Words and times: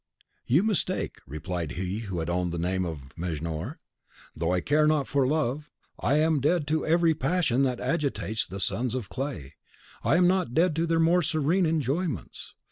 "You 0.47 0.63
mistake," 0.63 1.17
replied 1.27 1.73
he 1.73 1.99
who 1.99 2.21
had 2.21 2.27
owned 2.27 2.51
the 2.51 2.57
name 2.57 2.85
of 2.87 3.15
Mejnour, 3.15 3.77
"though 4.35 4.51
I 4.51 4.59
care 4.59 4.87
not 4.87 5.07
for 5.07 5.27
love, 5.27 5.69
and 6.01 6.17
am 6.17 6.39
dead 6.41 6.65
to 6.69 6.83
every 6.83 7.13
PASSION 7.13 7.61
that 7.65 7.79
agitates 7.79 8.47
the 8.47 8.59
sons 8.59 8.95
of 8.95 9.09
clay, 9.09 9.53
I 10.03 10.15
am 10.15 10.25
not 10.27 10.55
dead 10.55 10.75
to 10.77 10.87
their 10.87 10.99
more 10.99 11.21
serene 11.21 11.67
enjoyments. 11.67 12.55